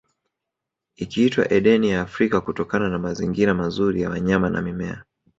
Ikiitwa 0.95 1.45
Edeni 1.51 1.89
ya 1.91 2.01
Afrika 2.01 2.41
kutokana 2.41 2.89
na 2.89 2.99
mazingira 2.99 3.53
mazuri 3.53 4.01
ya 4.01 4.09
wanyama 4.09 4.49
na 4.49 4.61
mimea 4.61 5.03